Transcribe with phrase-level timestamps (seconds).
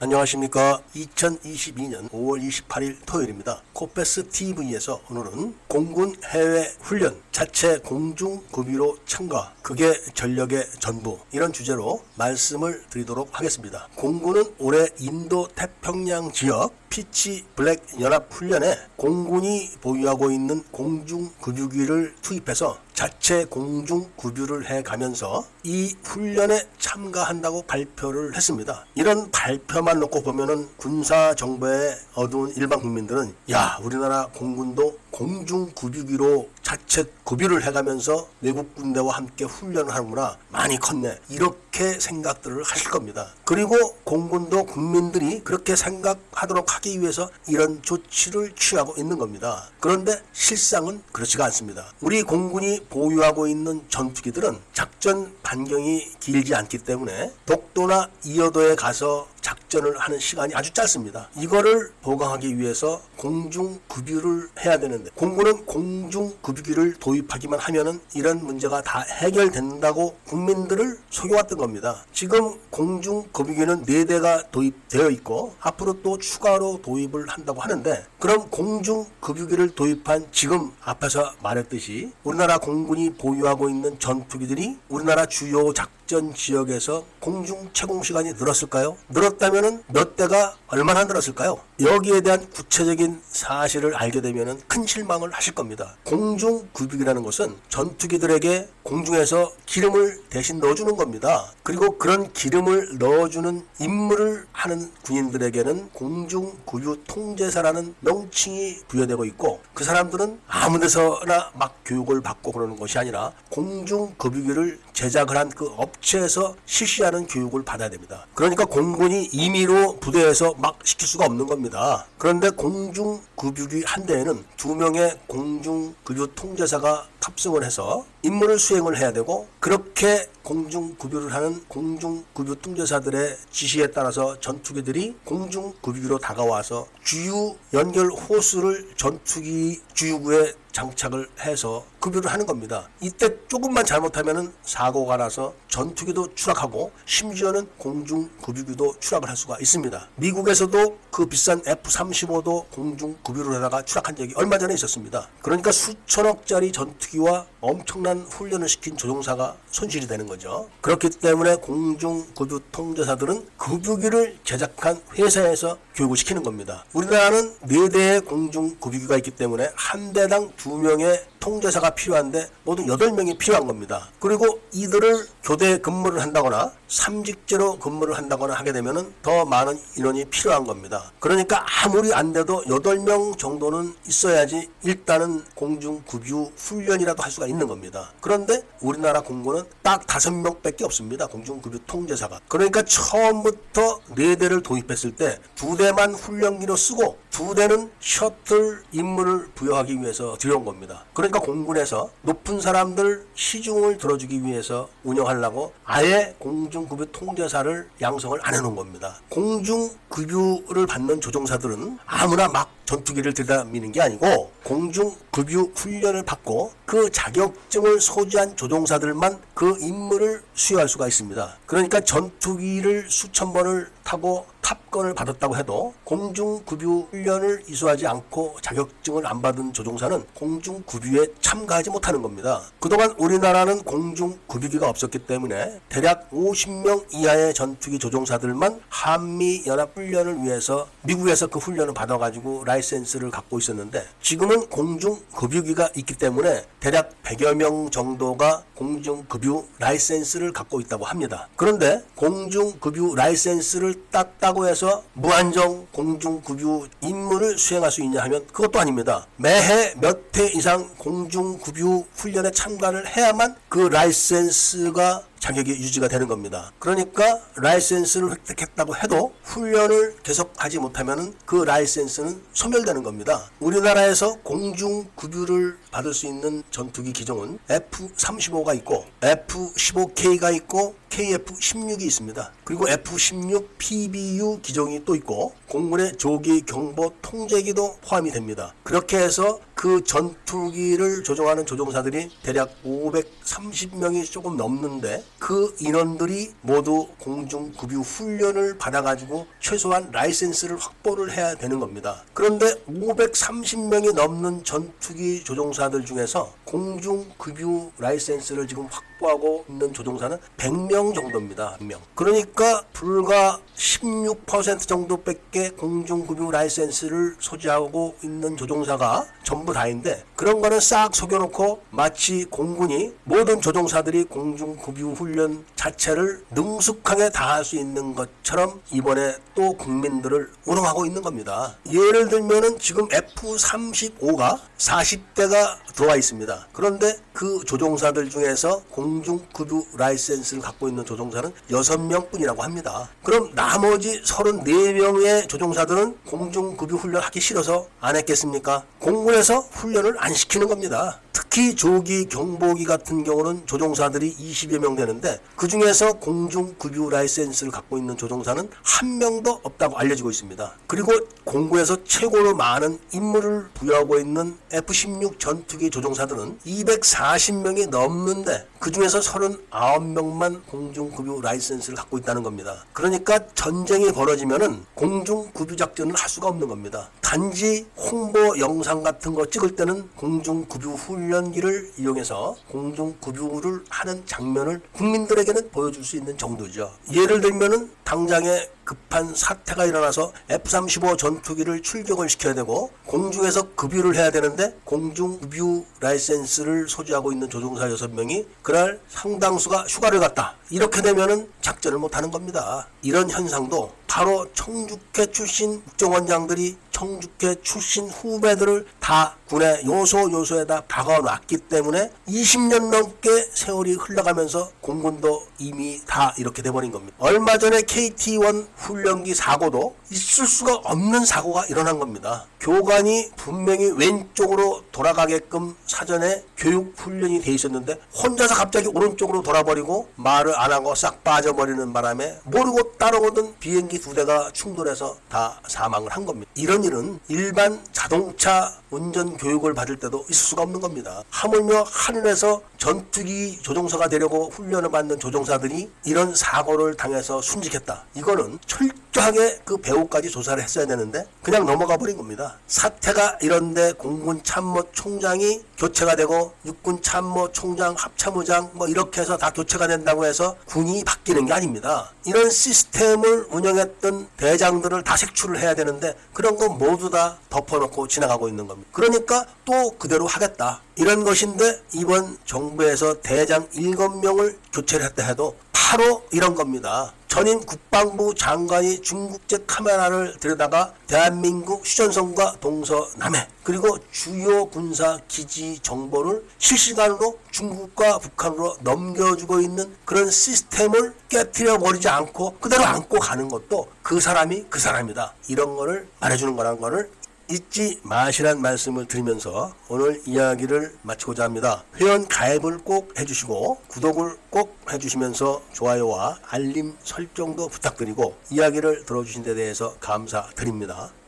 [0.00, 0.80] 안녕하십니까.
[0.94, 3.62] 2022년 5월 28일 토요일입니다.
[3.72, 12.00] 코페스 TV에서 오늘은 공군 해외 훈련 자체 공중 급유로 참가 그게 전력의 전부 이런 주제로
[12.14, 13.88] 말씀을 드리도록 하겠습니다.
[13.96, 22.78] 공군은 올해 인도 태평양 지역 Pitch Black 연합 훈련에 공군이 보유하고 있는 공중 급유기를 투입해서
[22.94, 28.84] 자체 공중 급유를 해 가면서 이 훈련에 참가한다고 발표를 했습니다.
[28.96, 37.02] 이런 발표만 놓고 보면은 군사 정보에 어두운 일반 국민들은 야 우리나라 공군도 공중 급유기로 자체
[37.24, 43.32] 급유를 해가면서 외국 군대와 함께 훈련을 하는구나 많이 컸네 이렇게 생각들을 하실 겁니다.
[43.46, 49.70] 그리고 공군도 국민들이 그렇게 생각하도록 하기 위해서 이런 조치를 취하고 있는 겁니다.
[49.80, 51.90] 그런데 실상은 그렇지가 않습니다.
[52.02, 60.18] 우리 공군이 보유하고 있는 전투기들은 작전 반경이 길지 않기 때문에 독도나 이어도에 가서 작전을 하는
[60.18, 61.28] 시간이 아주 짧습니다.
[61.36, 69.00] 이거를 보강하기 위해서 공중 급유를 해야 되는데 공군은 공중 급유기를 도입하기만 하면은 이런 문제가 다
[69.00, 72.04] 해결된다고 국민들을 속여왔던 겁니다.
[72.12, 79.74] 지금 공중 급유기는 4대가 도입되어 있고 앞으로 또 추가로 도입을 한다고 하는데 그럼 공중 급유기를
[79.74, 87.68] 도입한 지금 앞에서 말했듯이 우리나라 공군이 보유하고 있는 전투기들이 우리나라 주요 작 전 지역에서 공중
[87.74, 88.96] 채공 시간이 늘었을까요?
[89.10, 91.60] 늘었다면 몇 대가 얼마나 늘었을까요?
[91.78, 95.96] 여기에 대한 구체적인 사실을 알게 되면 큰 실망을 하실 겁니다.
[96.04, 101.52] 공중 급유기라는 것은 전투기들에게 공중에서 기름을 대신 넣어주는 겁니다.
[101.62, 110.40] 그리고 그런 기름을 넣어주는 임무를 하는 군인들에게는 공중 급유 통제사라는 명칭이 부여되고 있고 그 사람들은
[110.48, 117.26] 아무 데서나 막 교육을 받고 그러는 것이 아니라 공중 급유기를 제작을 한 그 업체에서 실시하는
[117.26, 118.26] 교육을 받아야 됩니다.
[118.34, 122.06] 그러니까 공군이 임의로 부대에서 막 시킬 수가 없는 겁니다.
[122.18, 129.12] 그런데 공중 급유기 한 대에는 두 명의 공중 급유 통제사가 탑승을 해서 임무를 수행을 해야
[129.12, 137.54] 되고 그렇게 공중 급유를 하는 공중 급유 통제사들의 지시에 따라서 전투기들이 공중 급유로 다가와서 주유
[137.72, 142.88] 연결 호스를 전투기 주유구에 장착을 해서 급유를 하는 겁니다.
[143.00, 150.08] 이때 조금만 잘못하면 사고가 나서 전투기도 추락하고 심지어는 공중 급유기도 추락을 할 수가 있습니다.
[150.16, 155.28] 미국에서도 그 비싼 F-35도 공중 급유를 하다가 추락한 적이 얼마 전에 있었습니다.
[155.42, 160.68] 그러니까 수천억짜리 전투기와 엄청난 훈련을 시킨 조종사가 손실이 되는 거죠.
[160.80, 166.84] 그렇기 때문에 공중 급유 통제사들은 급유기를 제작한 회사에서 교육을 시키는 겁니다.
[166.92, 174.08] 우리나라는 4대의 공중 급유기가 있기 때문에 한 대당 2명의 통제사가 필요한데 모두 8명이 필요한 겁니다.
[174.20, 181.12] 그리고 이들을 교대 근무를 한다거나 삼직제로 근무를 한다거나 하게 되면 더 많은 인원이 필요한 겁니다.
[181.20, 188.12] 그러니까 아무리 안 돼도 8명 정도는 있어야지 일단은 공중 급유 훈련이라도 할 수가 있는 겁니다.
[188.20, 191.26] 그런데 우리나라 공군은 딱 5명밖에 없습니다.
[191.26, 192.40] 공중 급유 통제사가.
[192.48, 201.04] 그러니까 처음부터 4대를 도입했을 때 2대만 훈련기로 쓰고 2대는 셔틀 임무를 부여하기 위해서 들여온 겁니다.
[201.12, 208.76] 그러니까 공군에서 높은 사람들 시중을 들어주기 위해서 운영하려고 아예 공중 급유 통제사를 양성을 안 해놓은
[208.76, 209.18] 겁니다.
[209.30, 218.56] 공중급유를 받는 조종사들은 아무나 막 전투기를 들다미는 게 아니고 공중급유 훈련을 받고 그 자격증을 소지한
[218.56, 221.56] 조종사들만 그 임무를 수행할 수가 있습니다.
[221.66, 229.72] 그러니까 전투기를 수천 번을 타고 탑건을 받았다고 해도 공중급유 훈련을 이수하지 않고 자격증을 안 받은
[229.72, 232.60] 조종사는 공중급유에 참가하지 못하는 겁니다.
[232.78, 241.94] 그동안 우리나라는 공중급유기가 없었기 때문에 대략 50명 이하의 전투기 조종사들만 한미연합훈련을 위해서 미국에서 그 훈련을
[241.94, 250.80] 받아가지고 라이센스를 갖고 있었는데 지금은 공중급유기가 있기 때문에 대략 100여 명 정도가 공중급유 라이센스를 갖고
[250.80, 251.48] 있다고 합니다.
[251.56, 259.26] 그런데 공중급유 라이센스를 땄다고 해서 무한정 공중급유 임무를 수행할 수 있냐 하면 그것도 아닙니다.
[259.36, 266.72] 매해 몇 회 이상 공중급유 훈련에 참가를 해야만 그 라이센스가 자격이 유지가 되는 겁니다.
[266.78, 273.50] 그러니까 라이센스를 획득했다고 해도 훈련을 계속하지 못하면 그 라이센스는 소멸되는 겁니다.
[273.60, 282.52] 우리나라에서 공중 급유를 받을 수 있는 전투기 기종은 F-35가 있고 F-15K가 있고 KF-16이 있습니다.
[282.68, 288.74] 그리고 F-16 PBU 기종이 또 있고 공군의 조기 경보 통제기도 포함이 됩니다.
[288.82, 298.76] 그렇게 해서 그 전투기를 조종하는 조종사들이 대략 530명이 조금 넘는데 그 인원들이 모두 공중급유 훈련을
[298.76, 302.22] 받아가지고 최소한 라이센스를 확보를 해야 되는 겁니다.
[302.34, 311.76] 그런데 530명이 넘는 전투기 조종사들 중에서 공중급유 라이센스를 지금 확보하고 있는 조종사는 100명 정도입니다.
[311.80, 311.98] 1명.
[312.14, 321.82] 그러니까 불과 16% 정도밖에 공중급유 라이센스를 소지하고 있는 조종사가 전부 다인데 그런 거는 싹 속여놓고
[321.90, 329.72] 마치 공군이 모든 조종사들이 공중급유 훈련 자체를 능숙하게 다 할 수 있는 것처럼 이번에 또
[329.72, 331.76] 국민들을 우롱하고 있는 겁니다.
[331.90, 336.57] 예를 들면은 지금 F-35가 40대가 들어와 있습니다.
[336.72, 343.08] 그런데 그 조종사들 중에서 공중급유 라이센스를 갖고 있는 조종사는 6명 뿐이라고 합니다.
[343.22, 348.84] 그럼 나머지 34명의 조종사들은 공중급유 훈련 하기 싫어서 안 했겠습니까?
[348.98, 351.20] 공군에서 훈련을 안 시키는 겁니다.
[351.40, 358.16] 특히 조기 경보기 같은 경우는 조종사들이 20여 명 되는데 그 중에서 공중급유 라이센스를 갖고 있는
[358.16, 360.74] 조종사는 한 명도 없다고 알려지고 있습니다.
[360.88, 361.12] 그리고
[361.44, 371.40] 공군에서 최고로 많은 임무를 부여하고 있는 F-16 전투기 조종사들은 240명이 넘는데 그 중에서 39명만 공중급유
[371.42, 372.84] 라이센스를 갖고 있다는 겁니다.
[372.92, 377.10] 그러니까 전쟁이 벌어지면은 공중급유 작전을 할 수가 없는 겁니다.
[377.20, 386.04] 단지 홍보 영상 같은 거 찍을 때는 공중급유 훈련기를 이용해서 공중급유를 하는 장면을 국민들에게는 보여줄
[386.04, 386.90] 수 있는 정도죠.
[387.12, 394.74] 예를 들면은 당장에 급한 사태가 일어나서 F-35 전투기를 출격을 시켜야 되고 공중에서 급유를 해야 되는데
[394.84, 400.56] 공중 급유 라이센스를 소지하고 있는 조종사 6명이 그날 상당수가 휴가를 갔다.
[400.70, 402.88] 이렇게 되면은 작전을 못 하는 겁니다.
[403.02, 412.10] 이런 현상도 바로 청주회 출신 국정원장들이 청주회 출신 후배들을 다 군의 요소 요소에다 박아놨기 때문에
[412.26, 417.14] 20년 넘게 세월이 흘러가면서 공군도 이미 다 이렇게 돼버린 겁니다.
[417.18, 422.46] 얼마 전에 KT-1 훈련기 사고도 있을 수가 없는 사고가 일어난 겁니다.
[422.68, 430.70] 교관이 분명히 왼쪽으로 돌아가게끔 사전에 교육 훈련이 돼 있었는데 혼자서 갑자기 오른쪽으로 돌아버리고 말을 안
[430.70, 436.50] 하고 싹 빠져버리는 바람에 모르고 따라오던 비행기 두 대가 충돌해서 다 사망을 한 겁니다.
[436.56, 441.22] 이런 일은 일반 자동차 운전 교육을 받을 때도 있을 수가 없는 겁니다.
[441.30, 448.04] 하물며 하늘에서 전투기 조종사가 되려고 훈련을 받는 조종사들이 이런 사고를 당해서 순직했다.
[448.14, 452.58] 이거는 철 저하게 그 배우까지 조사를 했어야 되는데 그냥 넘어가 버린 겁니다.
[452.66, 459.50] 사태가 이런데 공군 참모 총장이 교체가 되고 육군 참모 총장 합참의장 뭐 이렇게 해서 다
[459.50, 462.12] 교체가 된다고 해서 군이 바뀌는 게 아닙니다.
[462.26, 468.66] 이런 시스템을 운영했던 대장들을 다 색출을 해야 되는데 그런 거 모두 다 덮어놓고 지나가고 있는
[468.66, 468.88] 겁니다.
[468.92, 470.82] 그러니까 또 그대로 하겠다.
[470.96, 477.14] 이런 것인데 이번 정부에서 대장 7명을 교체를 했다 해도 바로 이런 겁니다.
[477.28, 487.38] 전임 국방부 장관이 중국제 카메라를 들여다가 대한민국 휴전선과 동서남해 그리고 주요 군사 기지 정보를 실시간으로
[487.52, 494.66] 중국과 북한으로 넘겨주고 있는 그런 시스템을 깨뜨려 버리지 않고 그대로 안고 가는 것도 그 사람이
[494.68, 495.34] 그 사람이다.
[495.46, 497.10] 이런 거를 말해주는 거라는 거를
[497.50, 501.82] 잊지 마시란 말씀을 드리면서 오늘 이야기를 마치고자 합니다.
[501.96, 509.94] 회원 가입을 꼭 해주시고 구독을 꼭 해주시면서 좋아요와 알림 설정도 부탁드리고 이야기를 들어주신 데 대해서
[509.98, 511.10] 감사드립니다.